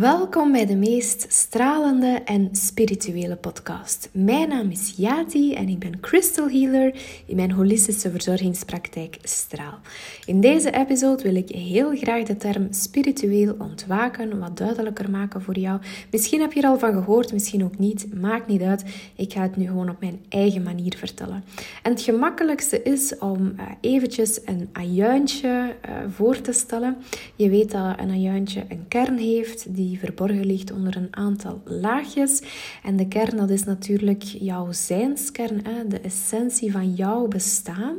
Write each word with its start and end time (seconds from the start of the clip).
Welkom 0.00 0.52
bij 0.52 0.66
de 0.66 0.76
meest 0.76 1.26
stralende 1.28 2.22
en 2.24 2.48
spirituele 2.52 3.36
podcast. 3.36 4.08
Mijn 4.12 4.48
naam 4.48 4.70
is 4.70 4.94
Yati 4.96 5.54
en 5.54 5.68
ik 5.68 5.78
ben 5.78 6.00
Crystal 6.00 6.50
Healer 6.50 6.94
in 7.26 7.36
mijn 7.36 7.50
holistische 7.50 8.10
verzorgingspraktijk 8.10 9.18
Straal. 9.22 9.78
In 10.26 10.40
deze 10.40 10.70
episode 10.70 11.22
wil 11.22 11.34
ik 11.34 11.48
heel 11.48 11.96
graag 11.96 12.22
de 12.22 12.36
term 12.36 12.66
spiritueel 12.70 13.54
ontwaken 13.58 14.38
wat 14.38 14.56
duidelijker 14.56 15.10
maken 15.10 15.42
voor 15.42 15.58
jou. 15.58 15.80
Misschien 16.10 16.40
heb 16.40 16.52
je 16.52 16.60
er 16.60 16.68
al 16.68 16.78
van 16.78 16.92
gehoord, 16.92 17.32
misschien 17.32 17.64
ook 17.64 17.78
niet, 17.78 18.14
maakt 18.20 18.46
niet 18.46 18.62
uit. 18.62 18.84
Ik 19.16 19.32
ga 19.32 19.42
het 19.42 19.56
nu 19.56 19.66
gewoon 19.66 19.90
op 19.90 20.00
mijn 20.00 20.20
eigen 20.28 20.62
manier 20.62 20.96
vertellen. 20.96 21.44
En 21.82 21.92
het 21.92 22.02
gemakkelijkste 22.02 22.82
is 22.82 23.18
om 23.18 23.54
uh, 23.56 23.62
eventjes 23.80 24.40
een 24.44 24.68
ajuintje 24.72 25.48
uh, 25.88 25.94
voor 26.08 26.40
te 26.40 26.52
stellen. 26.52 26.96
Je 27.36 27.48
weet 27.48 27.70
dat 27.70 27.98
een 27.98 28.10
ajuintje 28.10 28.64
een 28.68 28.84
kern 28.88 29.16
heeft 29.16 29.74
die 29.74 29.82
verborgen 29.92 30.46
ligt 30.46 30.72
onder 30.72 30.96
een 30.96 31.16
aantal 31.16 31.62
laagjes. 31.64 32.42
En 32.82 32.96
de 32.96 33.08
kern, 33.08 33.36
dat 33.36 33.50
is 33.50 33.64
natuurlijk 33.64 34.22
jouw 34.22 34.72
zijnskern, 34.72 35.64
hè? 35.64 35.86
de 35.86 36.00
essentie 36.00 36.72
van 36.72 36.94
jouw 36.94 37.28
bestaan 37.28 37.96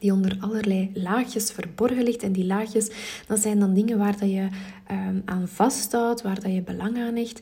die 0.00 0.12
onder 0.12 0.36
allerlei 0.40 0.90
laagjes 0.94 1.52
verborgen 1.52 2.02
ligt. 2.02 2.22
En 2.22 2.32
die 2.32 2.44
laagjes, 2.44 2.90
dat 3.26 3.38
zijn 3.38 3.58
dan 3.58 3.74
dingen 3.74 3.98
waar 3.98 4.18
dat 4.18 4.30
je 4.30 4.48
um, 4.90 5.22
aan 5.24 5.48
vasthoudt, 5.48 6.22
waar 6.22 6.40
dat 6.40 6.52
je 6.52 6.62
belang 6.62 6.98
aan 6.98 7.16
hecht. 7.16 7.40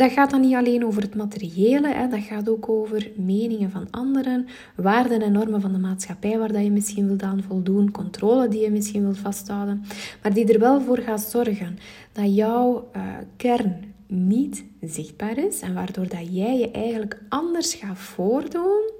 Dat 0.00 0.12
gaat 0.12 0.30
dan 0.30 0.40
niet 0.40 0.54
alleen 0.54 0.86
over 0.86 1.02
het 1.02 1.14
materiële, 1.14 1.88
hè, 1.88 2.08
dat 2.08 2.20
gaat 2.20 2.48
ook 2.48 2.68
over 2.68 3.10
meningen 3.16 3.70
van 3.70 3.86
anderen, 3.90 4.46
waarden 4.76 5.22
en 5.22 5.32
normen 5.32 5.60
van 5.60 5.72
de 5.72 5.78
maatschappij 5.78 6.38
waar 6.38 6.52
dat 6.52 6.62
je 6.62 6.70
misschien 6.70 7.06
wilt 7.06 7.22
aan 7.22 7.42
voldoen, 7.42 7.90
controle 7.90 8.48
die 8.48 8.60
je 8.60 8.70
misschien 8.70 9.02
wilt 9.02 9.18
vasthouden, 9.18 9.84
maar 10.22 10.34
die 10.34 10.52
er 10.52 10.58
wel 10.58 10.80
voor 10.80 10.98
gaat 10.98 11.20
zorgen 11.20 11.78
dat 12.12 12.34
jouw 12.34 12.88
uh, 12.96 13.02
kern 13.36 13.94
niet 14.06 14.64
zichtbaar 14.80 15.38
is 15.38 15.60
en 15.60 15.74
waardoor 15.74 16.08
dat 16.08 16.26
jij 16.30 16.58
je 16.58 16.70
eigenlijk 16.70 17.22
anders 17.28 17.74
gaat 17.74 17.98
voordoen 17.98 18.90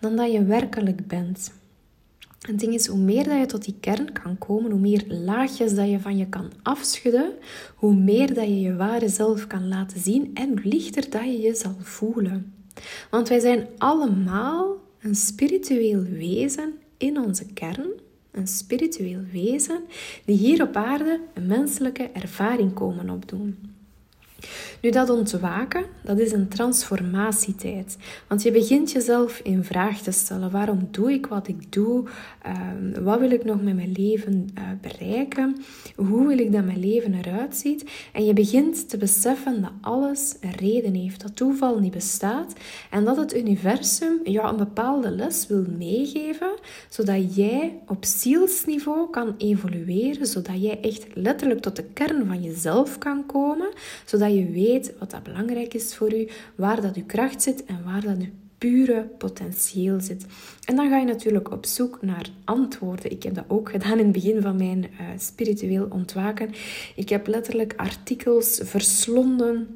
dan 0.00 0.16
dat 0.16 0.32
je 0.32 0.44
werkelijk 0.44 1.06
bent. 1.06 1.52
Het 2.46 2.60
ding 2.60 2.74
is, 2.74 2.86
hoe 2.86 2.98
meer 2.98 3.24
dat 3.24 3.38
je 3.38 3.46
tot 3.46 3.64
die 3.64 3.76
kern 3.80 4.12
kan 4.12 4.38
komen, 4.38 4.70
hoe 4.70 4.80
meer 4.80 5.04
laagjes 5.08 5.74
dat 5.74 5.90
je 5.90 6.00
van 6.00 6.16
je 6.16 6.28
kan 6.28 6.52
afschudden, 6.62 7.32
hoe 7.74 7.94
meer 7.94 8.34
dat 8.34 8.44
je 8.44 8.60
je 8.60 8.76
ware 8.76 9.08
zelf 9.08 9.46
kan 9.46 9.68
laten 9.68 10.00
zien 10.00 10.30
en 10.34 10.48
hoe 10.48 10.60
lichter 10.62 11.10
dat 11.10 11.22
je 11.22 11.40
je 11.40 11.54
zal 11.54 11.76
voelen. 11.80 12.52
Want 13.10 13.28
wij 13.28 13.40
zijn 13.40 13.66
allemaal 13.78 14.76
een 15.00 15.14
spiritueel 15.14 16.02
wezen 16.02 16.72
in 16.96 17.18
onze 17.18 17.46
kern, 17.46 17.88
een 18.30 18.46
spiritueel 18.46 19.20
wezen 19.32 19.80
die 20.24 20.36
hier 20.36 20.62
op 20.62 20.76
aarde 20.76 21.20
een 21.34 21.46
menselijke 21.46 22.10
ervaring 22.12 22.74
komen 22.74 23.10
opdoen. 23.10 23.73
Nu, 24.80 24.90
dat 24.90 25.10
ontwaken, 25.10 25.84
dat 26.02 26.18
is 26.18 26.32
een 26.32 26.48
transformatietijd. 26.48 27.96
Want 28.28 28.42
je 28.42 28.52
begint 28.52 28.90
jezelf 28.90 29.40
in 29.42 29.64
vraag 29.64 30.00
te 30.00 30.10
stellen. 30.10 30.50
Waarom 30.50 30.88
doe 30.90 31.12
ik 31.12 31.26
wat 31.26 31.48
ik 31.48 31.72
doe? 31.72 32.04
Ehm, 32.42 33.02
wat 33.02 33.18
wil 33.18 33.30
ik 33.30 33.44
nog 33.44 33.62
met 33.62 33.74
mijn 33.74 33.92
leven 33.92 34.48
uh, 34.58 34.62
bereiken? 34.80 35.56
Hoe 35.96 36.26
wil 36.26 36.38
ik 36.38 36.52
dat 36.52 36.64
mijn 36.64 36.80
leven 36.80 37.14
eruit 37.14 37.56
ziet? 37.56 37.90
En 38.12 38.24
je 38.24 38.32
begint 38.32 38.88
te 38.88 38.96
beseffen 38.96 39.60
dat 39.60 39.72
alles 39.80 40.36
een 40.40 40.52
reden 40.52 40.94
heeft. 40.94 41.20
Dat 41.20 41.36
toeval 41.36 41.78
niet 41.78 41.92
bestaat. 41.92 42.52
En 42.90 43.04
dat 43.04 43.16
het 43.16 43.36
universum 43.36 44.20
jou 44.24 44.48
een 44.48 44.56
bepaalde 44.56 45.10
les 45.10 45.46
wil 45.46 45.64
meegeven. 45.78 46.54
Zodat 46.88 47.34
jij 47.34 47.78
op 47.86 48.04
zielsniveau 48.04 49.10
kan 49.10 49.34
evolueren. 49.38 50.26
Zodat 50.26 50.62
jij 50.62 50.80
echt 50.80 51.06
letterlijk 51.14 51.60
tot 51.60 51.76
de 51.76 51.84
kern 51.92 52.26
van 52.26 52.42
jezelf 52.42 52.98
kan 52.98 53.26
komen. 53.26 53.68
Zodat 54.04 54.33
je 54.34 54.50
weet 54.50 54.94
wat 54.98 55.10
dat 55.10 55.22
belangrijk 55.22 55.74
is 55.74 55.96
voor 55.96 56.14
u, 56.14 56.28
waar 56.54 56.80
dat 56.80 56.96
uw 56.96 57.06
kracht 57.06 57.42
zit 57.42 57.64
en 57.64 57.84
waar 57.84 58.00
dat 58.00 58.18
uw 58.18 58.30
pure 58.58 59.02
potentieel 59.18 60.00
zit. 60.00 60.26
En 60.64 60.76
dan 60.76 60.88
ga 60.88 60.98
je 60.98 61.06
natuurlijk 61.06 61.52
op 61.52 61.66
zoek 61.66 61.98
naar 62.02 62.28
antwoorden. 62.44 63.10
Ik 63.10 63.22
heb 63.22 63.34
dat 63.34 63.44
ook 63.48 63.70
gedaan 63.70 63.98
in 63.98 64.04
het 64.04 64.12
begin 64.12 64.42
van 64.42 64.56
mijn 64.56 64.82
uh, 64.82 65.06
spiritueel 65.18 65.86
ontwaken. 65.90 66.50
Ik 66.96 67.08
heb 67.08 67.26
letterlijk 67.26 67.74
artikels 67.76 68.60
verslonden. 68.62 69.66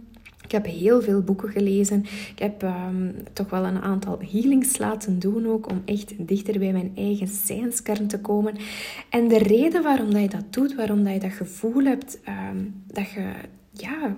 Ik 0.44 0.54
heb 0.54 0.66
heel 0.66 1.02
veel 1.02 1.22
boeken 1.22 1.48
gelezen. 1.48 2.04
Ik 2.34 2.38
heb 2.38 2.62
um, 2.62 3.14
toch 3.32 3.50
wel 3.50 3.64
een 3.64 3.80
aantal 3.80 4.18
healings 4.32 4.78
laten 4.78 5.18
doen 5.18 5.46
ook, 5.46 5.70
om 5.70 5.82
echt 5.84 6.14
dichter 6.18 6.58
bij 6.58 6.72
mijn 6.72 6.92
eigen 6.96 7.26
zijnskern 7.26 8.06
te 8.06 8.20
komen. 8.20 8.54
En 9.10 9.28
de 9.28 9.38
reden 9.38 9.82
waarom 9.82 10.12
dat 10.12 10.22
je 10.22 10.28
dat 10.28 10.52
doet, 10.52 10.74
waarom 10.74 11.04
dat 11.04 11.12
je 11.12 11.20
dat 11.20 11.32
gevoel 11.32 11.84
hebt, 11.84 12.18
um, 12.28 12.82
dat 12.86 13.10
je 13.10 13.32
ja, 13.72 14.16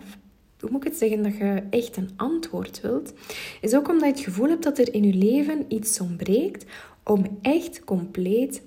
hoe 0.61 0.71
moet 0.71 0.85
ik 0.85 0.91
het 0.91 0.99
zeggen, 0.99 1.23
dat 1.23 1.37
je 1.37 1.63
echt 1.71 1.97
een 1.97 2.11
antwoord 2.17 2.81
wilt, 2.81 3.13
is 3.61 3.75
ook 3.75 3.89
omdat 3.89 4.09
je 4.09 4.15
het 4.15 4.25
gevoel 4.25 4.49
hebt 4.49 4.63
dat 4.63 4.79
er 4.79 4.95
in 4.95 5.05
je 5.05 5.15
leven 5.15 5.65
iets 5.69 6.01
ontbreekt 6.01 6.65
om 7.05 7.39
echt 7.43 7.85
compleet 7.85 8.63
100% 8.63 8.65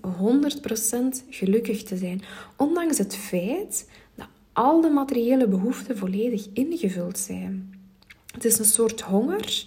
gelukkig 1.30 1.84
te 1.84 1.98
zijn. 1.98 2.22
Ondanks 2.58 2.98
het 2.98 3.16
feit 3.16 3.90
dat 4.16 4.28
al 4.54 4.82
de 4.82 4.90
materiële 4.90 5.48
behoeften 5.48 5.98
volledig 5.98 6.48
ingevuld 6.54 7.18
zijn. 7.18 7.74
Het 8.34 8.46
is 8.46 8.60
een 8.60 8.66
soort 8.66 9.02
honger 9.02 9.66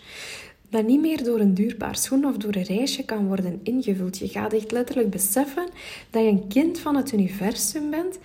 dat 0.71 0.87
niet 0.87 1.01
meer 1.01 1.25
door 1.25 1.41
een 1.41 1.55
duur 1.55 1.75
paar 1.75 1.97
schoen 1.97 2.25
of 2.25 2.37
door 2.37 2.55
een 2.55 2.63
reisje 2.63 3.05
kan 3.05 3.27
worden 3.27 3.61
ingevuld. 3.63 4.19
Je 4.19 4.29
gaat 4.29 4.53
echt 4.53 4.71
letterlijk 4.73 5.11
beseffen 5.11 5.69
dat 6.11 6.23
je 6.23 6.29
een 6.29 6.49
kind 6.49 6.79
van 6.79 6.97
het 6.97 7.13
universum 7.13 7.91
bent 7.91 8.19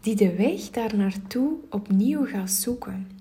die 0.00 0.14
de 0.14 0.34
weg 0.34 0.70
daar 0.70 0.96
naartoe 0.96 1.52
opnieuw 1.70 2.26
gaat 2.26 2.50
zoeken. 2.50 3.15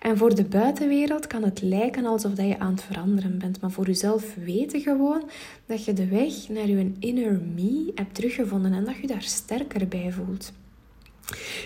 En 0.00 0.16
voor 0.16 0.34
de 0.34 0.44
buitenwereld 0.44 1.26
kan 1.26 1.42
het 1.42 1.62
lijken 1.62 2.06
alsof 2.06 2.32
dat 2.32 2.46
je 2.46 2.58
aan 2.58 2.72
het 2.72 2.82
veranderen 2.82 3.38
bent, 3.38 3.60
maar 3.60 3.70
voor 3.70 3.86
jezelf 3.86 4.34
weten 4.34 4.80
gewoon 4.80 5.22
dat 5.66 5.84
je 5.84 5.92
de 5.92 6.06
weg 6.08 6.48
naar 6.48 6.68
je 6.68 6.92
inner 6.98 7.40
me 7.54 7.92
hebt 7.94 8.14
teruggevonden 8.14 8.72
en 8.72 8.84
dat 8.84 8.96
je 8.96 9.06
daar 9.06 9.22
sterker 9.22 9.88
bij 9.88 10.12
voelt. 10.12 10.52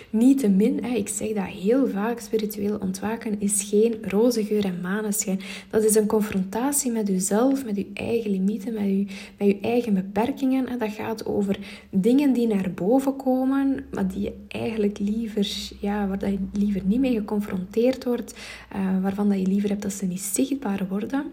Niettemin, 0.09 0.83
ik 0.83 1.07
zeg 1.07 1.33
dat 1.33 1.45
heel 1.45 1.87
vaak, 1.87 2.19
spiritueel 2.19 2.77
ontwaken 2.77 3.39
is 3.39 3.63
geen 3.69 3.95
roze 4.01 4.45
geur 4.45 4.65
en 4.65 4.81
maneschijn. 4.81 5.39
Dat 5.69 5.83
is 5.83 5.95
een 5.95 6.07
confrontatie 6.07 6.91
met 6.91 7.07
jezelf, 7.07 7.65
met 7.65 7.75
je 7.75 7.87
eigen 7.93 8.31
limieten, 8.31 8.73
met 8.73 8.83
je, 8.83 9.05
met 9.37 9.47
je 9.47 9.59
eigen 9.61 9.93
beperkingen. 9.93 10.67
En 10.67 10.77
dat 10.77 10.91
gaat 10.91 11.25
over 11.25 11.59
dingen 11.89 12.33
die 12.33 12.47
naar 12.47 12.71
boven 12.75 13.15
komen, 13.15 13.85
maar 13.91 14.07
die 14.07 14.21
je 14.21 14.33
eigenlijk 14.47 14.99
liever, 14.99 15.47
ja, 15.79 16.07
waar 16.07 16.19
dat 16.19 16.29
je 16.29 16.39
liever 16.51 16.81
niet 16.85 16.99
mee 16.99 17.13
geconfronteerd 17.13 18.03
wordt, 18.03 18.33
uh, 18.75 19.01
waarvan 19.01 19.29
dat 19.29 19.39
je 19.39 19.47
liever 19.47 19.69
hebt 19.69 19.81
dat 19.81 19.93
ze 19.93 20.05
niet 20.05 20.21
zichtbaar 20.21 20.85
worden. 20.89 21.23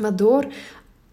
Maar 0.00 0.16
door 0.16 0.46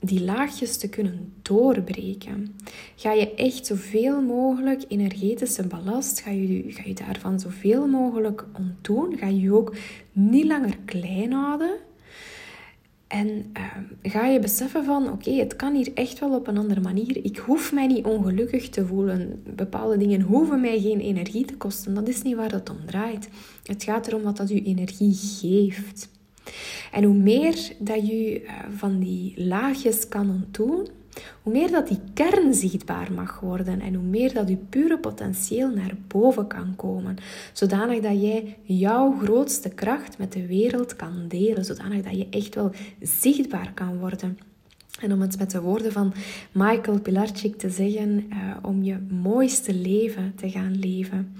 die 0.04 0.24
laagjes 0.24 0.78
te 0.78 0.90
kunnen 0.90 1.34
doorbreken. 1.42 2.56
Ga 2.96 3.12
je 3.12 3.34
echt 3.36 3.66
zoveel 3.66 4.22
mogelijk 4.22 4.84
energetische 4.88 5.68
ballast, 5.68 6.20
ga 6.20 6.30
je, 6.30 6.64
ga 6.68 6.84
je 6.86 6.94
daarvan 6.94 7.40
zoveel 7.40 7.88
mogelijk 7.88 8.46
ontdoen. 8.58 9.18
Ga 9.18 9.28
je 9.28 9.40
je 9.40 9.54
ook 9.54 9.76
niet 10.12 10.46
langer 10.46 10.78
klein 10.86 11.32
houden. 11.32 11.76
En 13.08 13.28
uh, 13.28 14.12
ga 14.12 14.26
je 14.26 14.40
beseffen 14.40 14.86
van, 14.86 15.12
oké, 15.12 15.32
het 15.32 15.56
kan 15.56 15.76
hier 15.76 15.92
echt 15.94 16.20
wel 16.20 16.36
op 16.36 16.48
een 16.48 16.58
andere 16.58 16.82
manier. 16.82 17.26
Ik 17.26 17.38
hoef 17.38 17.74
mij 17.74 17.88
niet 17.88 18.06
ongelukkig 18.06 18.70
te 18.70 18.86
voelen. 18.86 19.44
Bepaalde 19.56 19.98
dingen 19.98 20.22
hoeven 20.22 20.62
mij 20.62 20.80
geen 20.80 21.00
energie 21.00 21.46
te 21.46 21.58
kosten. 21.58 21.94
Dat 21.94 22.08
is 22.08 22.22
niet 22.22 22.36
waar 22.36 22.52
het 22.52 22.70
om 22.70 22.86
draait. 22.86 23.30
Het 23.64 23.84
gaat 23.84 24.08
erom 24.08 24.22
wat 24.22 24.38
dat 24.38 24.52
u 24.52 24.62
energie 24.62 25.14
geeft. 25.14 26.10
En 26.92 27.04
hoe 27.04 27.16
meer 27.16 27.72
dat 27.80 28.08
je 28.08 28.42
eh, 28.42 28.54
van 28.76 29.00
die 29.00 29.34
laagjes 29.36 30.08
kan 30.08 30.30
ontdoen, 30.30 30.88
hoe 31.42 31.54
meer 31.54 31.72
dat 31.72 31.88
die 31.88 32.00
kern 32.14 32.54
zichtbaar 32.54 33.12
mag 33.12 33.40
worden 33.40 33.82
en 33.82 33.94
hoe 33.94 34.04
meer 34.04 34.34
dat 34.34 34.50
je 34.50 34.58
pure 34.70 34.98
potentieel 34.98 35.70
naar 35.70 35.96
boven 36.08 36.48
kan 36.48 36.76
komen, 36.76 37.18
zodanig 37.54 38.02
dat 38.02 38.22
jij 38.22 38.58
jouw 38.64 39.18
grootste 39.24 39.70
kracht 39.70 40.18
met 40.18 40.32
de 40.34 40.46
wereld 40.48 40.96
kan 40.96 41.26
delen, 41.28 41.66
zodanig 41.66 42.04
dat 42.04 42.18
je 42.18 42.28
echt 42.30 42.56
wel 42.56 42.72
zichtbaar 43.02 43.72
kan 43.74 44.00
worden. 44.00 44.38
En 45.02 45.14
om 45.14 45.22
het 45.22 45.38
met 45.40 45.52
de 45.52 45.62
woorden 45.62 45.92
van 45.92 46.14
Michael 46.52 47.00
Pilarczyk 47.00 47.56
te 47.56 47.70
zeggen, 47.70 48.26
uh, 48.30 48.56
om 48.62 48.84
je 48.84 48.98
mooiste 49.10 49.74
leven 49.74 50.34
te 50.36 50.50
gaan 50.50 50.80
leven. 50.80 51.36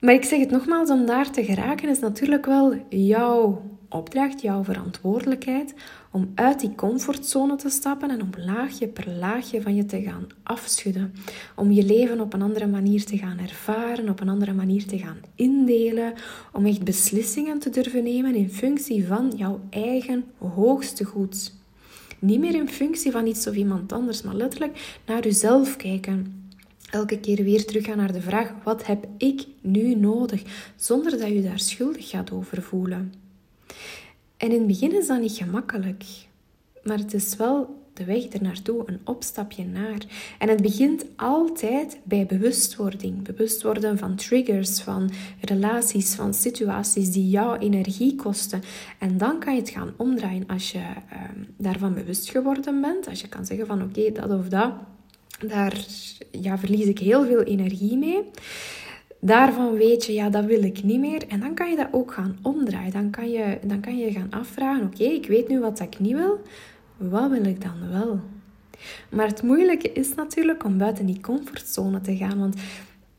Maar 0.00 0.14
ik 0.14 0.24
zeg 0.24 0.40
het 0.40 0.50
nogmaals, 0.50 0.90
om 0.90 1.06
daar 1.06 1.30
te 1.30 1.44
geraken 1.44 1.88
is 1.88 1.98
natuurlijk 1.98 2.46
wel 2.46 2.74
jouw 2.88 3.62
opdracht, 3.90 4.40
jouw 4.40 4.64
verantwoordelijkheid 4.64 5.74
om 6.10 6.32
uit 6.34 6.60
die 6.60 6.74
comfortzone 6.74 7.56
te 7.56 7.68
stappen 7.68 8.10
en 8.10 8.22
om 8.22 8.30
laagje 8.36 8.88
per 8.88 9.10
laagje 9.10 9.62
van 9.62 9.74
je 9.74 9.86
te 9.86 10.02
gaan 10.02 10.26
afschudden. 10.42 11.14
Om 11.56 11.70
je 11.70 11.84
leven 11.84 12.20
op 12.20 12.32
een 12.32 12.42
andere 12.42 12.66
manier 12.66 13.04
te 13.04 13.18
gaan 13.18 13.38
ervaren, 13.38 14.08
op 14.08 14.20
een 14.20 14.28
andere 14.28 14.52
manier 14.52 14.86
te 14.86 14.98
gaan 14.98 15.18
indelen. 15.34 16.12
Om 16.52 16.66
echt 16.66 16.84
beslissingen 16.84 17.58
te 17.58 17.70
durven 17.70 18.04
nemen 18.04 18.34
in 18.34 18.50
functie 18.50 19.06
van 19.06 19.32
jouw 19.36 19.60
eigen 19.70 20.24
hoogste 20.38 21.04
goed. 21.04 21.52
Niet 22.18 22.40
meer 22.40 22.54
in 22.54 22.68
functie 22.68 23.10
van 23.10 23.26
iets 23.26 23.46
of 23.46 23.54
iemand 23.54 23.92
anders, 23.92 24.22
maar 24.22 24.34
letterlijk 24.34 25.00
naar 25.06 25.22
jezelf 25.22 25.76
kijken. 25.76 26.48
elke 26.90 27.18
keer 27.20 27.44
weer 27.44 27.64
teruggaan 27.64 27.96
naar 27.96 28.12
de 28.12 28.20
vraag: 28.20 28.52
wat 28.64 28.86
heb 28.86 29.06
ik 29.16 29.46
nu 29.60 29.94
nodig? 29.94 30.42
Zonder 30.76 31.18
dat 31.18 31.28
je 31.28 31.42
daar 31.42 31.58
schuldig 31.58 32.08
gaat 32.08 32.32
over 32.32 32.62
voelen. 32.62 33.12
En 34.40 34.50
in 34.52 34.58
het 34.58 34.66
begin 34.66 34.96
is 34.96 35.06
dat 35.06 35.20
niet 35.20 35.36
gemakkelijk, 35.36 36.04
maar 36.82 36.98
het 36.98 37.14
is 37.14 37.36
wel 37.36 37.78
de 37.92 38.04
weg 38.04 38.32
er 38.32 38.42
naartoe, 38.42 38.82
een 38.86 39.00
opstapje 39.04 39.64
naar. 39.64 39.98
En 40.38 40.48
het 40.48 40.62
begint 40.62 41.04
altijd 41.16 41.98
bij 42.02 42.26
bewustwording. 42.26 43.22
Bewust 43.22 43.62
worden 43.62 43.98
van 43.98 44.16
triggers, 44.16 44.80
van 44.80 45.10
relaties, 45.40 46.14
van 46.14 46.34
situaties 46.34 47.12
die 47.12 47.28
jouw 47.28 47.56
energie 47.56 48.14
kosten. 48.14 48.62
En 48.98 49.18
dan 49.18 49.38
kan 49.38 49.54
je 49.54 49.60
het 49.60 49.70
gaan 49.70 49.94
omdraaien 49.96 50.46
als 50.46 50.72
je 50.72 50.78
ehm, 50.78 51.44
daarvan 51.56 51.94
bewust 51.94 52.30
geworden 52.30 52.80
bent. 52.80 53.08
Als 53.08 53.20
je 53.20 53.28
kan 53.28 53.46
zeggen 53.46 53.66
van 53.66 53.82
oké, 53.82 54.12
dat 54.12 54.30
of 54.30 54.48
dat, 54.48 54.72
daar 55.46 55.84
ja, 56.30 56.58
verlies 56.58 56.86
ik 56.86 56.98
heel 56.98 57.24
veel 57.24 57.42
energie 57.42 57.96
mee. 57.96 58.22
Daarvan 59.20 59.72
weet 59.72 60.04
je, 60.04 60.12
ja, 60.12 60.30
dat 60.30 60.44
wil 60.44 60.62
ik 60.62 60.82
niet 60.82 61.00
meer. 61.00 61.26
En 61.28 61.40
dan 61.40 61.54
kan 61.54 61.70
je 61.70 61.76
dat 61.76 61.88
ook 61.90 62.12
gaan 62.12 62.38
omdraaien. 62.42 62.92
Dan 62.92 63.10
kan 63.10 63.30
je, 63.30 63.58
dan 63.62 63.80
kan 63.80 63.98
je 63.98 64.12
gaan 64.12 64.30
afvragen, 64.30 64.84
oké, 64.84 65.04
ik 65.04 65.26
weet 65.26 65.48
nu 65.48 65.60
wat 65.60 65.80
ik 65.80 65.98
niet 65.98 66.16
wil 66.16 66.40
wat 67.08 67.30
wil 67.30 67.44
ik 67.44 67.62
dan 67.62 67.90
wel? 67.90 68.20
Maar 69.10 69.26
het 69.26 69.42
moeilijke 69.42 69.92
is 69.92 70.14
natuurlijk 70.14 70.64
om 70.64 70.78
buiten 70.78 71.06
die 71.06 71.20
comfortzone 71.20 72.00
te 72.00 72.16
gaan. 72.16 72.38
Want 72.38 72.56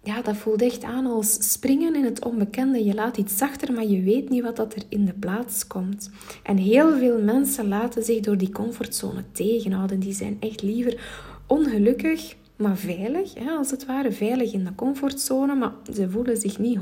ja, 0.03 0.21
dat 0.21 0.35
voelt 0.35 0.61
echt 0.61 0.83
aan 0.83 1.05
als 1.05 1.51
springen 1.51 1.95
in 1.95 2.03
het 2.03 2.25
onbekende. 2.25 2.83
Je 2.83 2.93
laat 2.93 3.17
iets 3.17 3.37
zachter, 3.37 3.73
maar 3.73 3.85
je 3.85 4.01
weet 4.01 4.29
niet 4.29 4.43
wat 4.43 4.55
dat 4.55 4.73
er 4.73 4.83
in 4.89 5.05
de 5.05 5.13
plaats 5.13 5.67
komt. 5.67 6.09
En 6.43 6.57
heel 6.57 6.97
veel 6.97 7.21
mensen 7.21 7.67
laten 7.67 8.03
zich 8.03 8.19
door 8.19 8.37
die 8.37 8.51
comfortzone 8.51 9.23
tegenhouden. 9.31 9.99
Die 9.99 10.13
zijn 10.13 10.37
echt 10.39 10.61
liever 10.61 11.01
ongelukkig, 11.47 12.35
maar 12.61 12.77
veilig. 12.77 13.33
Hè, 13.33 13.49
als 13.49 13.71
het 13.71 13.85
ware 13.85 14.11
veilig 14.11 14.53
in 14.53 14.63
de 14.63 14.75
comfortzone, 14.75 15.55
maar 15.55 15.71
ze 15.93 16.09
voelen 16.09 16.37
zich 16.37 16.59
niet 16.59 16.79
100% 16.79 16.81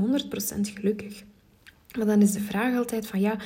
gelukkig. 0.62 1.24
Maar 1.98 2.06
dan 2.06 2.22
is 2.22 2.32
de 2.32 2.40
vraag 2.40 2.78
altijd 2.78 3.08
van 3.08 3.20
ja, 3.20 3.38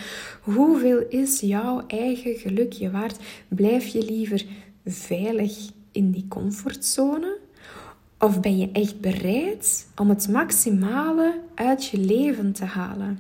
hoeveel 0.41 1.05
is 1.09 1.39
jouw 1.39 1.83
eigen 1.87 2.35
geluk 2.35 2.73
je 2.73 2.91
waard? 2.91 3.17
Blijf 3.47 3.85
je 3.85 4.05
liever 4.05 4.45
veilig 4.85 5.69
in 5.91 6.11
die 6.11 6.25
comfortzone? 6.27 7.37
Of 8.19 8.39
ben 8.39 8.57
je 8.57 8.69
echt 8.71 8.99
bereid 8.99 9.87
om 9.95 10.09
het 10.09 10.27
maximale 10.29 11.39
uit 11.55 11.85
je 11.85 11.97
leven 11.97 12.51
te 12.51 12.65
halen? 12.65 13.19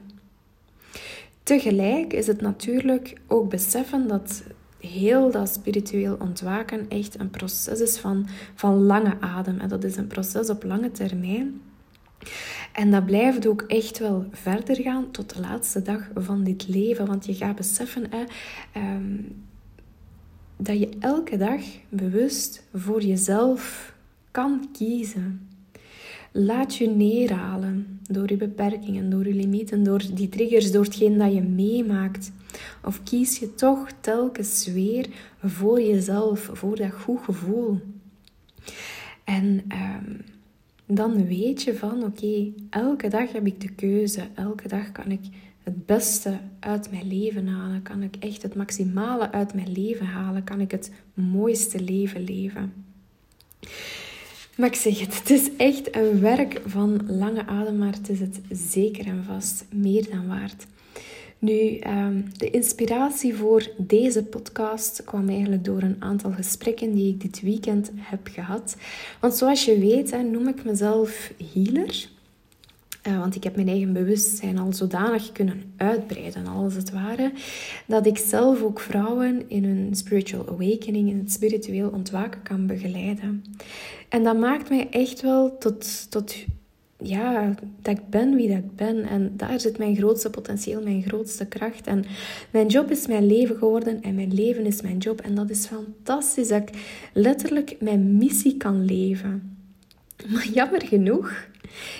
Tegelijk 1.43 2.13
is 2.13 2.27
het 2.27 2.41
natuurlijk 2.41 3.17
ook 3.27 3.49
beseffen 3.49 4.07
dat 4.07 4.43
heel 4.87 5.31
dat 5.31 5.49
spiritueel 5.49 6.15
ontwaken 6.19 6.89
echt 6.89 7.19
een 7.19 7.29
proces 7.29 7.79
is 7.79 7.97
van, 7.97 8.27
van 8.55 8.83
lange 8.83 9.17
adem. 9.19 9.59
En 9.59 9.69
dat 9.69 9.83
is 9.83 9.95
een 9.95 10.07
proces 10.07 10.49
op 10.49 10.63
lange 10.63 10.91
termijn. 10.91 11.61
En 12.73 12.91
dat 12.91 13.05
blijft 13.05 13.47
ook 13.47 13.61
echt 13.61 13.99
wel 13.99 14.25
verder 14.31 14.75
gaan 14.75 15.11
tot 15.11 15.33
de 15.33 15.39
laatste 15.39 15.81
dag 15.81 16.09
van 16.15 16.43
dit 16.43 16.67
leven. 16.67 17.05
Want 17.05 17.25
je 17.25 17.33
gaat 17.33 17.55
beseffen 17.55 18.05
hè, 18.09 18.23
ehm, 18.71 19.19
dat 20.57 20.79
je 20.79 20.89
elke 20.99 21.37
dag 21.37 21.61
bewust 21.89 22.63
voor 22.73 23.01
jezelf 23.01 23.93
kan 24.31 24.69
kiezen. 24.71 25.47
Laat 26.35 26.75
je 26.75 26.87
neerhalen 26.87 27.99
door 28.01 28.29
je 28.29 28.37
beperkingen, 28.37 29.09
door 29.09 29.27
je 29.27 29.33
limieten, 29.33 29.83
door 29.83 30.01
die 30.13 30.29
triggers, 30.29 30.71
door 30.71 30.83
hetgeen 30.83 31.17
dat 31.17 31.33
je 31.33 31.41
meemaakt. 31.41 32.31
Of 32.83 33.03
kies 33.03 33.39
je 33.39 33.55
toch 33.55 33.89
telkens 33.99 34.67
weer 34.67 35.07
voor 35.43 35.81
jezelf, 35.81 36.49
voor 36.53 36.75
dat 36.75 36.91
goed 36.91 37.19
gevoel. 37.23 37.79
En 39.23 39.63
um, 39.71 40.21
dan 40.85 41.25
weet 41.25 41.61
je 41.61 41.75
van 41.75 42.03
oké, 42.03 42.51
elke 42.69 43.07
dag 43.07 43.31
heb 43.31 43.45
ik 43.45 43.61
de 43.61 43.69
keuze. 43.69 44.21
Elke 44.35 44.67
dag 44.67 44.91
kan 44.91 45.11
ik 45.11 45.21
het 45.63 45.85
beste 45.85 46.39
uit 46.59 46.91
mijn 46.91 47.07
leven 47.07 47.47
halen. 47.47 47.81
Kan 47.81 48.01
ik 48.01 48.15
echt 48.19 48.41
het 48.41 48.55
maximale 48.55 49.31
uit 49.31 49.53
mijn 49.53 49.71
leven 49.71 50.05
halen. 50.05 50.43
Kan 50.43 50.61
ik 50.61 50.71
het 50.71 50.91
mooiste 51.13 51.81
leven 51.81 52.23
leven. 52.23 52.73
Maar 54.55 54.67
ik 54.67 54.75
zeg 54.75 54.99
het, 54.99 55.17
het 55.17 55.29
is 55.29 55.55
echt 55.57 55.95
een 55.95 56.19
werk 56.19 56.61
van 56.65 57.01
lange 57.07 57.45
adem, 57.45 57.77
maar 57.77 57.93
het 57.93 58.09
is 58.09 58.19
het 58.19 58.39
zeker 58.49 59.05
en 59.05 59.23
vast 59.23 59.65
meer 59.71 60.09
dan 60.09 60.27
waard. 60.27 60.65
Nu, 61.39 61.77
ehm, 61.77 62.21
de 62.37 62.49
inspiratie 62.49 63.35
voor 63.35 63.71
deze 63.77 64.23
podcast 64.23 65.03
kwam 65.03 65.29
eigenlijk 65.29 65.63
door 65.63 65.81
een 65.81 65.95
aantal 65.99 66.31
gesprekken 66.31 66.93
die 66.93 67.13
ik 67.13 67.21
dit 67.21 67.41
weekend 67.41 67.91
heb 67.95 68.27
gehad. 68.31 68.75
Want 69.19 69.33
zoals 69.33 69.65
je 69.65 69.79
weet, 69.79 70.23
noem 70.31 70.47
ik 70.47 70.65
mezelf 70.65 71.31
healer. 71.53 72.07
Uh, 73.07 73.19
want 73.19 73.35
ik 73.35 73.43
heb 73.43 73.55
mijn 73.55 73.67
eigen 73.67 73.93
bewustzijn 73.93 74.57
al 74.57 74.73
zodanig 74.73 75.31
kunnen 75.31 75.73
uitbreiden, 75.77 76.47
als 76.47 76.73
het 76.73 76.91
ware, 76.91 77.31
dat 77.85 78.05
ik 78.05 78.17
zelf 78.17 78.61
ook 78.61 78.79
vrouwen 78.79 79.49
in 79.49 79.63
hun 79.63 79.95
spiritual 79.95 80.47
awakening, 80.47 81.09
in 81.09 81.17
het 81.17 81.31
spiritueel 81.31 81.89
ontwaken 81.89 82.43
kan 82.43 82.67
begeleiden. 82.67 83.43
En 84.09 84.23
dat 84.23 84.37
maakt 84.37 84.69
mij 84.69 84.87
echt 84.89 85.21
wel 85.21 85.57
tot, 85.57 86.11
tot 86.11 86.35
ja, 86.97 87.53
dat 87.81 87.97
ik 87.97 88.09
ben 88.09 88.35
wie 88.35 88.47
dat 88.47 88.57
ik 88.57 88.75
ben. 88.75 89.03
En 89.03 89.33
daar 89.37 89.59
zit 89.59 89.77
mijn 89.77 89.95
grootste 89.95 90.29
potentieel, 90.29 90.81
mijn 90.81 91.03
grootste 91.03 91.45
kracht. 91.45 91.87
En 91.87 92.05
mijn 92.51 92.67
job 92.67 92.91
is 92.91 93.07
mijn 93.07 93.25
leven 93.25 93.55
geworden 93.55 94.01
en 94.01 94.15
mijn 94.15 94.33
leven 94.33 94.65
is 94.65 94.81
mijn 94.81 94.97
job. 94.97 95.21
En 95.21 95.35
dat 95.35 95.49
is 95.49 95.65
fantastisch 95.65 96.47
dat 96.47 96.61
ik 96.61 96.69
letterlijk 97.13 97.75
mijn 97.79 98.17
missie 98.17 98.57
kan 98.57 98.85
leven. 98.85 99.52
Maar 100.27 100.47
jammer 100.47 100.81
genoeg 100.85 101.33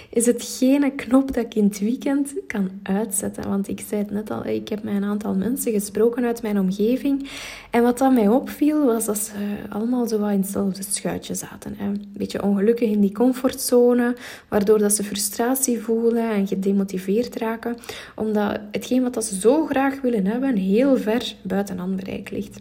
is 0.10 0.26
het 0.26 0.58
geen 0.60 0.96
knop 0.96 1.34
dat 1.34 1.46
ik 1.46 1.56
in 1.56 1.64
het 1.64 1.80
weekend 1.80 2.34
kan 2.48 2.70
uitzetten. 2.84 3.50
Want 3.50 3.68
ik 3.68 3.84
zei 3.88 4.02
het 4.02 4.12
net 4.12 4.32
al, 4.32 4.46
ik 4.46 4.70
heb 4.70 4.84
met 4.84 4.96
een 4.96 5.04
aantal 5.04 5.36
mensen 5.36 5.72
gesproken 5.72 6.26
uit 6.26 6.42
mijn 6.42 6.60
omgeving. 6.60 7.30
En 7.70 7.84
wat 7.84 7.98
dan 7.98 8.14
mij 8.14 8.28
opviel, 8.28 8.86
was 8.86 9.06
dat 9.06 9.18
ze 9.18 9.34
allemaal 9.70 10.08
zo 10.08 10.20
wat 10.20 10.32
in 10.32 10.40
hetzelfde 10.40 10.84
schuitje 10.90 11.36
zaten. 11.36 11.76
Een 11.80 12.12
beetje 12.18 12.44
ongelukkig 12.44 12.90
in 12.90 13.02
die 13.02 13.12
comfortzone, 13.12 14.16
waardoor 14.48 14.78
dat 14.78 14.94
ze 14.94 15.04
frustratie 15.04 15.80
voelen 15.80 16.32
en 16.32 16.48
gedemotiveerd 16.48 17.36
raken. 17.36 17.78
Omdat 18.16 18.60
hetgeen 18.72 19.04
wat 19.04 19.26
ze 19.26 19.40
zo 19.40 19.66
graag 19.66 20.02
willen 20.02 20.26
hebben, 20.26 20.56
heel 20.56 20.98
ver 20.98 21.36
buiten 21.42 21.78
handbereik 21.78 22.32
ligt. 22.32 22.60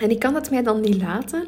En 0.00 0.10
ik 0.10 0.18
kan 0.18 0.34
het 0.34 0.50
mij 0.50 0.62
dan 0.62 0.80
niet 0.80 1.02
laten 1.02 1.44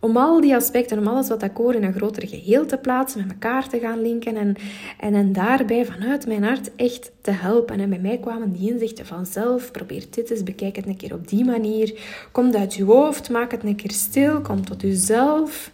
om 0.00 0.16
al 0.16 0.40
die 0.40 0.54
aspecten, 0.54 0.98
om 0.98 1.06
alles 1.06 1.28
wat 1.28 1.42
ik 1.42 1.56
hoor 1.56 1.74
in 1.74 1.84
een 1.84 1.92
groter 1.92 2.28
geheel 2.28 2.66
te 2.66 2.76
plaatsen, 2.76 3.20
met 3.20 3.30
elkaar 3.30 3.68
te 3.68 3.78
gaan 3.78 4.02
linken 4.02 4.36
en, 4.36 4.56
en, 4.98 5.14
en 5.14 5.32
daarbij 5.32 5.86
vanuit 5.86 6.26
mijn 6.26 6.44
hart 6.44 6.74
echt 6.76 7.12
te 7.20 7.30
helpen. 7.30 7.80
En 7.80 7.88
bij 7.88 7.98
mij 7.98 8.18
kwamen 8.18 8.52
die 8.52 8.72
inzichten 8.72 9.06
vanzelf. 9.06 9.70
Probeer 9.70 10.04
dit 10.10 10.30
eens, 10.30 10.42
bekijk 10.42 10.76
het 10.76 10.86
een 10.86 10.96
keer 10.96 11.14
op 11.14 11.28
die 11.28 11.44
manier. 11.44 11.98
Kom 12.32 12.54
uit 12.54 12.74
je 12.74 12.84
hoofd, 12.84 13.30
maak 13.30 13.50
het 13.50 13.64
een 13.64 13.76
keer 13.76 13.90
stil, 13.90 14.40
kom 14.40 14.64
tot 14.64 14.82
jezelf. 14.82 15.70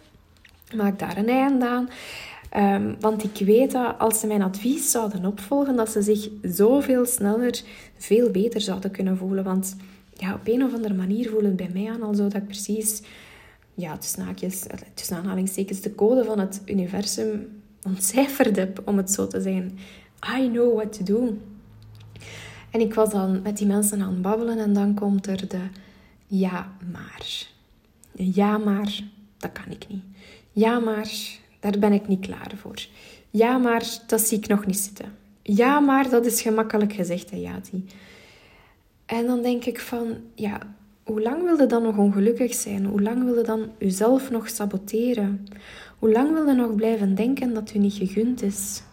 Maak 0.75 0.99
daar 0.99 1.17
een 1.17 1.29
einde 1.29 1.67
aan. 1.67 1.89
Ehm, 2.49 2.93
want 2.99 3.23
ik 3.23 3.45
weet 3.45 3.71
dat 3.71 3.95
als 3.97 4.19
ze 4.19 4.27
mijn 4.27 4.41
advies 4.41 4.91
zouden 4.91 5.25
opvolgen, 5.25 5.75
dat 5.75 5.89
ze 5.89 6.01
zich 6.01 6.29
zoveel 6.41 7.05
sneller, 7.05 7.61
veel 7.97 8.29
beter 8.29 8.61
zouden 8.61 8.91
kunnen 8.91 9.17
voelen. 9.17 9.43
Want 9.43 9.75
ja, 10.13 10.33
op 10.33 10.47
een 10.47 10.63
of 10.63 10.73
andere 10.73 10.93
manier 10.93 11.29
voelt 11.29 11.43
het 11.43 11.55
bij 11.55 11.69
mij 11.73 11.89
aan 11.89 12.03
alsof 12.03 12.33
ik 12.33 12.45
precies 12.45 13.01
ja, 13.75 13.97
tussen 13.97 14.23
haakjes, 14.23 14.65
tussen 14.93 15.17
aanhalingstekens, 15.17 15.81
de 15.81 15.95
code 15.95 16.23
van 16.23 16.39
het 16.39 16.61
universum 16.65 17.61
ontcijferd 17.83 18.55
heb, 18.55 18.81
om 18.85 18.97
het 18.97 19.11
zo 19.11 19.27
te 19.27 19.41
zeggen. 19.41 19.77
I 20.39 20.49
know 20.49 20.75
what 20.75 20.93
to 20.93 21.03
do. 21.03 21.37
En 22.71 22.81
ik 22.81 22.93
was 22.93 23.09
dan 23.09 23.41
met 23.41 23.57
die 23.57 23.67
mensen 23.67 24.01
aan 24.01 24.13
het 24.13 24.21
babbelen 24.21 24.57
en 24.57 24.73
dan 24.73 24.93
komt 24.93 25.27
er 25.27 25.47
de 25.47 25.67
ja, 26.27 26.71
maar. 26.91 27.47
Ja, 28.11 28.57
maar, 28.57 29.03
dat 29.37 29.51
kan 29.51 29.71
ik 29.71 29.87
niet. 29.87 30.03
Ja, 30.51 30.79
maar, 30.79 31.09
daar 31.59 31.79
ben 31.79 31.93
ik 31.93 32.07
niet 32.07 32.25
klaar 32.25 32.51
voor. 32.55 32.85
Ja, 33.29 33.57
maar, 33.57 33.85
dat 34.07 34.21
zie 34.21 34.37
ik 34.37 34.47
nog 34.47 34.65
niet 34.65 34.77
zitten. 34.77 35.13
Ja, 35.41 35.79
maar, 35.79 36.09
dat 36.09 36.25
is 36.25 36.41
gemakkelijk 36.41 36.93
gezegd, 36.93 37.31
hè, 37.31 37.37
Yati. 37.37 37.85
En 39.05 39.25
dan 39.25 39.41
denk 39.41 39.65
ik 39.65 39.79
van, 39.79 40.17
ja, 40.35 40.75
hoe 41.05 41.21
lang 41.21 41.43
wil 41.43 41.59
je 41.59 41.65
dan 41.65 41.83
nog 41.83 41.97
ongelukkig 41.97 42.53
zijn? 42.53 42.85
Hoe 42.85 43.01
lang 43.01 43.23
wil 43.23 43.35
je 43.35 43.43
dan 43.43 43.69
jezelf 43.77 44.31
nog 44.31 44.49
saboteren? 44.49 45.47
Hoe 45.99 46.11
lang 46.11 46.33
wil 46.33 46.45
je 46.47 46.53
nog 46.53 46.75
blijven 46.75 47.15
denken 47.15 47.53
dat 47.53 47.73
u 47.73 47.77
niet 47.77 47.93
gegund 47.93 48.41
is? 48.41 48.83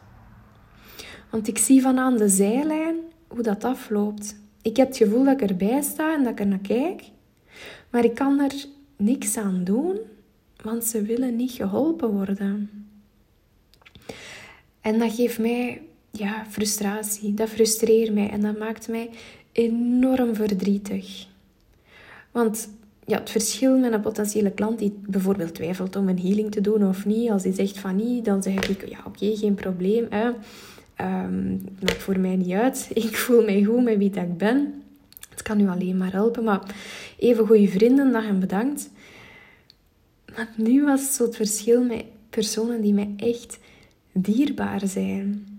Want 1.30 1.48
ik 1.48 1.58
zie 1.58 1.82
van 1.82 1.98
aan 1.98 2.16
de 2.16 2.28
zijlijn 2.28 2.96
hoe 3.28 3.42
dat 3.42 3.64
afloopt. 3.64 4.36
Ik 4.62 4.76
heb 4.76 4.88
het 4.88 4.96
gevoel 4.96 5.24
dat 5.24 5.40
ik 5.40 5.50
erbij 5.50 5.82
sta 5.82 6.14
en 6.14 6.22
dat 6.22 6.32
ik 6.32 6.40
er 6.40 6.46
naar 6.46 6.58
kijk, 6.58 7.02
maar 7.90 8.04
ik 8.04 8.14
kan 8.14 8.40
er 8.40 8.52
niks 8.96 9.36
aan 9.36 9.64
doen, 9.64 9.98
want 10.62 10.84
ze 10.84 11.02
willen 11.02 11.36
niet 11.36 11.52
geholpen 11.52 12.10
worden. 12.10 12.70
En 14.80 14.98
dat 14.98 15.12
geeft 15.14 15.38
mij 15.38 15.82
ja, 16.10 16.46
frustratie, 16.48 17.34
dat 17.34 17.48
frustreert 17.48 18.14
mij 18.14 18.30
en 18.30 18.40
dat 18.40 18.58
maakt 18.58 18.88
mij 18.88 19.10
enorm 19.52 20.34
verdrietig. 20.34 21.30
Want 22.32 22.68
ja, 23.06 23.18
het 23.18 23.30
verschil 23.30 23.78
met 23.78 23.92
een 23.92 24.00
potentiële 24.00 24.50
klant 24.50 24.78
die 24.78 24.98
bijvoorbeeld 25.06 25.54
twijfelt 25.54 25.96
om 25.96 26.08
een 26.08 26.20
healing 26.20 26.50
te 26.50 26.60
doen 26.60 26.88
of 26.88 27.06
niet. 27.06 27.30
Als 27.30 27.42
die 27.42 27.54
zegt 27.54 27.78
van 27.78 27.96
niet, 27.96 28.24
dan 28.24 28.42
zeg 28.42 28.68
ik, 28.68 28.88
ja 28.88 28.98
oké, 29.06 29.36
geen 29.36 29.54
probleem. 29.54 30.06
Hè. 30.10 30.30
Het 30.94 31.82
maakt 31.82 32.02
voor 32.02 32.18
mij 32.18 32.36
niet 32.36 32.52
uit. 32.52 32.90
Ik 32.94 33.16
voel 33.16 33.44
mij 33.44 33.64
goed 33.64 33.82
met 33.82 33.98
wie 33.98 34.10
dat 34.10 34.24
ik 34.24 34.36
ben. 34.36 34.82
Het 35.30 35.42
kan 35.42 35.60
u 35.60 35.68
alleen 35.68 35.96
maar 35.96 36.12
helpen. 36.12 36.44
Maar 36.44 36.74
even 37.18 37.46
goede 37.46 37.68
vrienden, 37.68 38.12
dag 38.12 38.26
en 38.26 38.40
bedankt. 38.40 38.90
Maar 40.36 40.48
nu 40.56 40.84
was 40.84 41.14
zo 41.14 41.24
het 41.24 41.36
verschil 41.36 41.84
met 41.84 42.04
personen 42.30 42.80
die 42.80 42.94
mij 42.94 43.14
echt 43.16 43.58
dierbaar 44.12 44.80
zijn. 44.86 45.51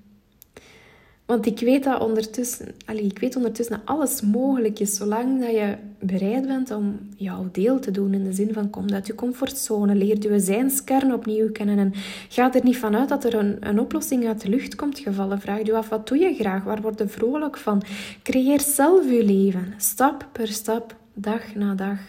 Want 1.26 1.46
ik 1.46 1.60
weet 1.60 1.84
dat 1.84 2.02
ondertussen, 2.02 2.68
allee, 2.86 3.04
ik 3.04 3.20
weet 3.20 3.36
ondertussen 3.36 3.76
dat 3.76 3.86
alles 3.86 4.22
mogelijk 4.22 4.80
is, 4.80 4.96
zolang 4.96 5.40
dat 5.40 5.52
je 5.52 5.76
bereid 6.00 6.48
bent 6.48 6.72
om 6.72 7.00
jouw 7.18 7.50
deel 7.52 7.80
te 7.80 7.92
doen. 7.92 8.14
In 8.14 8.24
de 8.24 8.34
zin 8.34 8.54
van, 8.54 8.70
kom 8.70 8.90
uit 8.90 9.08
je 9.08 9.16
comfortzone, 9.16 9.96
leer 9.96 10.32
je 10.32 10.40
zijnskern 10.40 11.14
opnieuw 11.14 11.52
kennen 11.52 11.78
en 11.78 11.94
ga 12.30 12.54
er 12.54 12.64
niet 12.64 12.78
vanuit 12.78 13.10
dat 13.10 13.24
er 13.24 13.36
een, 13.36 13.58
een 13.60 13.80
oplossing 13.80 14.28
uit 14.28 14.42
de 14.42 14.50
lucht 14.50 14.76
komt 14.76 15.00
gevallen. 15.00 15.42
Vraag 15.42 15.66
je 15.66 15.76
af, 15.76 15.90
wat 15.90 16.08
doe 16.08 16.18
je 16.18 16.34
graag? 16.34 16.64
Waar 16.64 16.82
word 16.82 17.00
je 17.00 17.08
vrolijk 17.08 17.58
van? 17.58 17.82
Creëer 18.24 18.62
zelf 18.62 19.12
je 19.12 19.24
leven, 19.24 19.74
stap 19.78 20.30
per 20.32 20.48
stap, 20.48 20.96
dag 21.14 21.56
na 21.56 21.76
dag. 21.76 22.00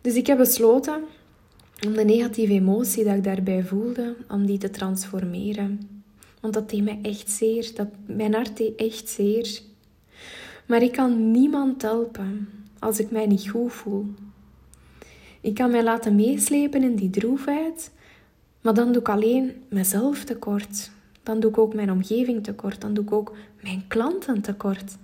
Dus 0.00 0.14
ik 0.14 0.26
heb 0.26 0.38
besloten 0.38 1.02
om 1.86 1.92
de 1.92 2.04
negatieve 2.04 2.52
emotie 2.52 3.04
dat 3.04 3.14
ik 3.14 3.24
daarbij 3.24 3.64
voelde, 3.64 4.14
om 4.28 4.46
die 4.46 4.58
te 4.58 4.70
transformeren. 4.70 5.97
Want 6.40 6.54
dat 6.54 6.70
deed 6.70 6.84
mij 6.84 6.98
echt 7.02 7.30
zeer. 7.30 7.70
Dat, 7.74 7.88
mijn 8.06 8.34
hart 8.34 8.56
deed 8.56 8.76
echt 8.76 9.08
zeer. 9.08 9.60
Maar 10.66 10.82
ik 10.82 10.92
kan 10.92 11.30
niemand 11.30 11.82
helpen 11.82 12.48
als 12.78 12.98
ik 12.98 13.10
mij 13.10 13.26
niet 13.26 13.48
goed 13.48 13.72
voel. 13.72 14.06
Ik 15.40 15.54
kan 15.54 15.70
mij 15.70 15.82
laten 15.82 16.14
meeslepen 16.14 16.82
in 16.82 16.96
die 16.96 17.10
droefheid, 17.10 17.90
maar 18.60 18.74
dan 18.74 18.92
doe 18.92 19.00
ik 19.00 19.08
alleen 19.08 19.62
mezelf 19.68 20.24
tekort. 20.24 20.90
Dan 21.22 21.40
doe 21.40 21.50
ik 21.50 21.58
ook 21.58 21.74
mijn 21.74 21.90
omgeving 21.90 22.44
tekort. 22.44 22.80
Dan 22.80 22.94
doe 22.94 23.04
ik 23.04 23.12
ook 23.12 23.36
mijn 23.62 23.84
klanten 23.88 24.40
tekort. 24.40 24.96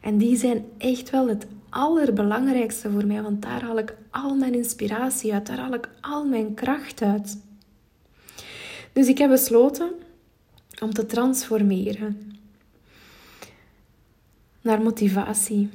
En 0.00 0.18
die 0.18 0.36
zijn 0.36 0.64
echt 0.78 1.10
wel 1.10 1.28
het 1.28 1.46
allerbelangrijkste 1.68 2.90
voor 2.90 3.06
mij, 3.06 3.22
want 3.22 3.42
daar 3.42 3.62
haal 3.62 3.78
ik 3.78 3.96
al 4.10 4.34
mijn 4.34 4.54
inspiratie 4.54 5.32
uit, 5.32 5.46
daar 5.46 5.58
haal 5.58 5.74
ik 5.74 5.88
al 6.00 6.24
mijn 6.24 6.54
kracht 6.54 7.02
uit. 7.02 7.38
Dus 8.92 9.08
ik 9.08 9.18
heb 9.18 9.30
besloten 9.30 9.90
om 10.84 10.92
te 10.92 11.06
transformeren. 11.06 12.32
Naar 14.60 14.82
motivatie. 14.82 15.68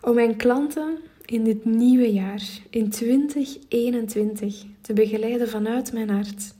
Om 0.00 0.14
mijn 0.14 0.36
klanten 0.36 0.98
in 1.24 1.44
dit 1.44 1.64
nieuwe 1.64 2.12
jaar, 2.12 2.42
in 2.70 2.90
2021, 2.90 4.64
te 4.80 4.92
begeleiden 4.92 5.48
vanuit 5.48 5.92
mijn 5.92 6.10
hart 6.10 6.54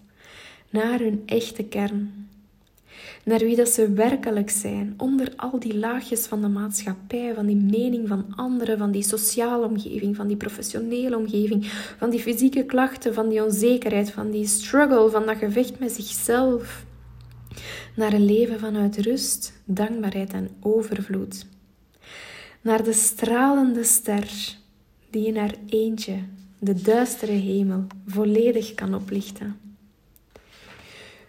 naar 0.70 0.98
hun 0.98 1.22
echte 1.26 1.64
kern. 1.64 2.28
Naar 3.24 3.38
wie 3.38 3.56
dat 3.56 3.68
ze 3.68 3.92
werkelijk 3.92 4.50
zijn, 4.50 4.94
onder 4.96 5.32
al 5.36 5.58
die 5.58 5.78
laagjes 5.78 6.26
van 6.26 6.40
de 6.40 6.48
maatschappij, 6.48 7.34
van 7.34 7.46
die 7.46 7.56
mening 7.56 8.08
van 8.08 8.24
anderen, 8.36 8.78
van 8.78 8.90
die 8.90 9.02
sociale 9.02 9.66
omgeving, 9.66 10.16
van 10.16 10.26
die 10.26 10.36
professionele 10.36 11.16
omgeving, 11.16 11.66
van 11.98 12.10
die 12.10 12.20
fysieke 12.20 12.64
klachten, 12.64 13.14
van 13.14 13.28
die 13.28 13.44
onzekerheid, 13.44 14.10
van 14.10 14.30
die 14.30 14.46
struggle, 14.46 15.10
van 15.10 15.26
dat 15.26 15.36
gevecht 15.36 15.78
met 15.78 15.92
zichzelf, 15.92 16.84
naar 17.96 18.12
een 18.12 18.24
leven 18.24 18.58
vanuit 18.58 18.96
rust, 18.96 19.52
dankbaarheid 19.64 20.32
en 20.32 20.50
overvloed. 20.60 21.46
Naar 22.60 22.84
de 22.84 22.92
stralende 22.92 23.84
ster 23.84 24.56
die 25.10 25.26
in 25.26 25.36
haar 25.36 25.54
eentje 25.66 26.18
de 26.58 26.74
duistere 26.74 27.32
hemel 27.32 27.86
volledig 28.06 28.74
kan 28.74 28.94
oplichten. 28.94 29.60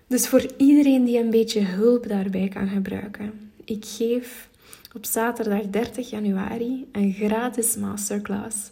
Dus 0.07 0.27
voor 0.27 0.45
iedereen 0.57 1.05
die 1.05 1.19
een 1.19 1.29
beetje 1.29 1.61
hulp 1.61 2.07
daarbij 2.07 2.47
kan 2.47 2.67
gebruiken, 2.67 3.51
ik 3.65 3.85
geef 3.85 4.49
op 4.95 5.05
zaterdag 5.05 5.61
30 5.61 6.09
januari 6.09 6.87
een 6.91 7.13
gratis 7.13 7.75
masterclass. 7.75 8.71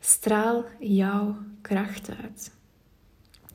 Straal 0.00 0.64
jouw 0.78 1.36
kracht 1.60 2.08
uit. 2.22 2.53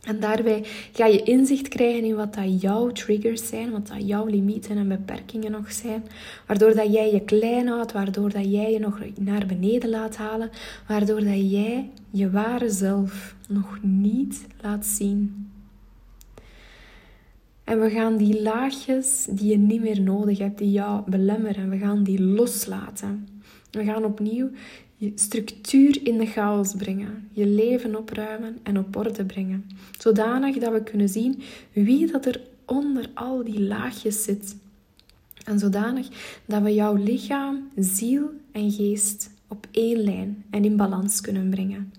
En 0.03 0.19
daarbij 0.19 0.65
ga 0.93 1.05
je 1.05 1.23
inzicht 1.23 1.67
krijgen 1.67 2.03
in 2.03 2.15
wat 2.15 2.33
dat 2.33 2.61
jouw 2.61 2.91
triggers 2.91 3.47
zijn, 3.47 3.71
wat 3.71 3.87
dat 3.87 4.07
jouw 4.07 4.25
limieten 4.25 4.77
en 4.77 4.87
beperkingen 4.87 5.51
nog 5.51 5.71
zijn, 5.71 6.03
waardoor 6.47 6.75
dat 6.75 6.93
jij 6.93 7.11
je 7.11 7.21
klein 7.21 7.67
houdt, 7.67 7.91
waardoor 7.91 8.29
dat 8.29 8.51
jij 8.51 8.71
je 8.71 8.79
nog 8.79 8.99
naar 9.19 9.45
beneden 9.45 9.89
laat 9.89 10.17
halen, 10.17 10.49
waardoor 10.87 11.23
dat 11.23 11.51
jij 11.51 11.89
je 12.09 12.29
ware 12.29 12.69
zelf 12.69 13.35
nog 13.47 13.79
niet 13.81 14.47
laat 14.61 14.85
zien. 14.85 15.49
En 17.63 17.81
we 17.81 17.89
gaan 17.89 18.17
die 18.17 18.41
laagjes 18.41 19.27
die 19.29 19.49
je 19.49 19.57
niet 19.57 19.81
meer 19.81 20.01
nodig 20.01 20.37
hebt, 20.37 20.57
die 20.57 20.71
jou 20.71 21.01
belemmeren, 21.09 21.69
we 21.69 21.77
gaan 21.77 22.03
die 22.03 22.21
loslaten. 22.21 23.27
We 23.71 23.83
gaan 23.83 24.05
opnieuw 24.05 24.49
je 24.99 25.11
structuur 25.15 26.05
in 26.05 26.17
de 26.17 26.25
chaos 26.25 26.73
brengen, 26.73 27.29
je 27.31 27.45
leven 27.45 27.95
opruimen 27.95 28.57
en 28.63 28.77
op 28.77 28.95
orde 28.95 29.25
brengen. 29.25 29.69
Zodanig 29.97 30.57
dat 30.57 30.73
we 30.73 30.83
kunnen 30.83 31.09
zien 31.09 31.41
wie 31.73 32.11
dat 32.11 32.25
er 32.25 32.41
onder 32.65 33.09
al 33.13 33.43
die 33.43 33.61
laagjes 33.61 34.23
zit. 34.23 34.55
En 35.45 35.59
zodanig 35.59 36.07
dat 36.45 36.61
we 36.61 36.73
jouw 36.73 36.95
lichaam, 36.95 37.69
ziel 37.75 38.29
en 38.51 38.71
geest 38.71 39.31
op 39.47 39.67
één 39.71 39.97
lijn 39.97 40.43
en 40.49 40.65
in 40.65 40.77
balans 40.77 41.21
kunnen 41.21 41.49
brengen. 41.49 41.93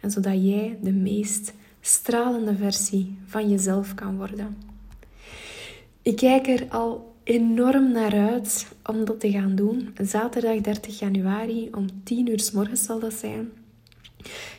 En 0.00 0.10
zodat 0.10 0.44
jij 0.44 0.78
de 0.82 0.92
meest 0.92 1.52
stralende 1.80 2.56
versie 2.56 3.18
van 3.26 3.48
jezelf 3.50 3.94
kan 3.94 4.16
worden. 4.16 4.56
Ik 6.02 6.16
kijk 6.16 6.46
er 6.46 6.66
al 6.68 7.11
enorm 7.24 7.92
naar 7.92 8.12
uit 8.12 8.66
om 8.86 9.04
dat 9.04 9.20
te 9.20 9.30
gaan 9.30 9.54
doen. 9.54 9.94
Zaterdag 10.02 10.60
30 10.60 10.98
januari 10.98 11.68
om 11.72 11.86
10 12.04 12.30
uur 12.30 12.40
s 12.40 12.50
morgens 12.50 12.84
zal 12.84 12.98
dat 12.98 13.12
zijn. 13.12 13.50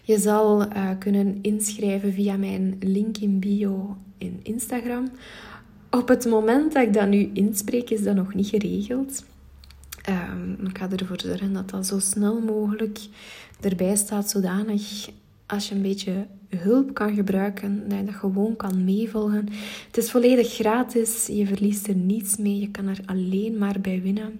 Je 0.04 0.18
zal 0.18 0.62
uh, 0.62 0.90
kunnen 1.00 1.40
inschrijven 1.42 2.14
via 2.14 2.38
mijn 2.38 2.76
link 2.80 3.18
in 3.18 3.40
bio 3.40 3.98
in 4.18 4.40
Instagram. 4.44 5.12
Op 5.90 6.08
het 6.08 6.26
moment 6.26 6.74
dat 6.74 6.84
ik 6.84 6.94
dat 6.94 7.08
nu 7.08 7.30
inspreek, 7.34 7.90
is 7.90 8.04
dat 8.04 8.16
nog 8.16 8.34
niet 8.34 8.48
geregeld. 8.48 9.24
Um, 10.10 10.68
ik 10.68 10.78
ga 10.78 10.90
ervoor 10.90 11.20
zorgen 11.22 11.54
dat 11.54 11.70
dat 11.70 11.88
zo 11.88 12.00
snel 12.00 12.40
mogelijk 12.42 13.00
erbij 13.62 13.96
staat, 13.96 14.30
zodanig 14.30 15.10
als 15.46 15.70
je 15.70 15.76
een 15.76 15.82
beetje 15.82 16.28
hulp 16.50 16.94
kan 16.94 17.16
gebruiken, 17.16 17.90
dat 17.90 17.98
je 17.98 18.06
dat 18.06 18.16
gewoon 18.16 18.56
kan 18.56 18.84
meevolgen. 18.84 19.50
Het 19.88 19.98
is 19.98 20.12
volledig 20.12 20.54
gratis, 20.54 21.28
je 21.28 21.48
verliest 21.48 21.88
er 21.88 21.96
niets 21.96 22.38
mee, 22.38 22.60
je 22.60 22.72
kan 22.72 22.88
er 22.88 23.00
alleen 23.06 23.58
maar 23.58 23.80
bij 23.82 24.02
winnen. 24.02 24.40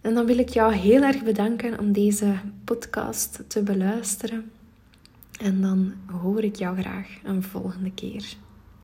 En 0.00 0.14
dan 0.14 0.26
wil 0.26 0.38
ik 0.38 0.48
jou 0.48 0.74
heel 0.74 1.02
erg 1.02 1.22
bedanken 1.22 1.78
om 1.78 1.92
deze 1.92 2.34
podcast 2.64 3.44
te 3.46 3.62
beluisteren. 3.62 4.50
En 5.40 5.60
dan 5.60 5.92
hoor 6.22 6.42
ik 6.42 6.56
jou 6.56 6.80
graag 6.80 7.08
een 7.24 7.42
volgende 7.42 7.92
keer. 7.94 8.36